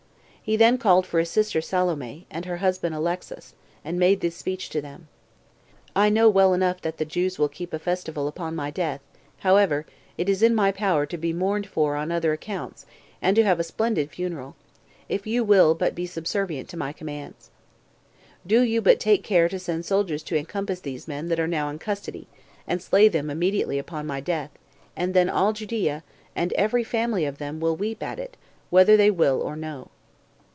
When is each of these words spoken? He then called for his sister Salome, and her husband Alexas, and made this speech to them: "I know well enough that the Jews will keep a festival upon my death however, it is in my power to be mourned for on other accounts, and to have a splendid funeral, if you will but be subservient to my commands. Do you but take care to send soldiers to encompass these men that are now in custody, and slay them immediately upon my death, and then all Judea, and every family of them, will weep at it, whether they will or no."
He 0.43 0.57
then 0.57 0.77
called 0.79 1.05
for 1.05 1.19
his 1.19 1.29
sister 1.29 1.61
Salome, 1.61 2.25
and 2.29 2.43
her 2.43 2.57
husband 2.57 2.93
Alexas, 2.93 3.53
and 3.85 3.97
made 3.99 4.19
this 4.19 4.35
speech 4.35 4.67
to 4.71 4.81
them: 4.81 5.07
"I 5.95 6.09
know 6.09 6.27
well 6.27 6.53
enough 6.53 6.81
that 6.81 6.97
the 6.97 7.05
Jews 7.05 7.39
will 7.39 7.47
keep 7.47 7.71
a 7.71 7.79
festival 7.79 8.27
upon 8.27 8.53
my 8.53 8.69
death 8.69 8.99
however, 9.37 9.85
it 10.17 10.27
is 10.27 10.43
in 10.43 10.53
my 10.53 10.73
power 10.73 11.05
to 11.05 11.17
be 11.17 11.31
mourned 11.31 11.67
for 11.67 11.95
on 11.95 12.11
other 12.11 12.33
accounts, 12.33 12.85
and 13.21 13.33
to 13.37 13.43
have 13.45 13.61
a 13.61 13.63
splendid 13.63 14.11
funeral, 14.11 14.57
if 15.07 15.25
you 15.25 15.41
will 15.45 15.73
but 15.73 15.95
be 15.95 16.05
subservient 16.05 16.67
to 16.69 16.75
my 16.75 16.91
commands. 16.91 17.49
Do 18.45 18.61
you 18.61 18.81
but 18.81 18.99
take 18.99 19.23
care 19.23 19.47
to 19.47 19.59
send 19.59 19.85
soldiers 19.85 20.23
to 20.23 20.35
encompass 20.37 20.81
these 20.81 21.07
men 21.07 21.29
that 21.29 21.39
are 21.39 21.47
now 21.47 21.69
in 21.69 21.79
custody, 21.79 22.27
and 22.67 22.81
slay 22.81 23.07
them 23.07 23.29
immediately 23.29 23.79
upon 23.79 24.05
my 24.05 24.19
death, 24.19 24.49
and 24.97 25.13
then 25.13 25.29
all 25.29 25.53
Judea, 25.53 26.03
and 26.35 26.51
every 26.53 26.83
family 26.83 27.23
of 27.23 27.37
them, 27.37 27.61
will 27.61 27.77
weep 27.77 28.03
at 28.03 28.19
it, 28.19 28.35
whether 28.69 28.97
they 28.97 29.11
will 29.11 29.39
or 29.41 29.55
no." 29.55 29.87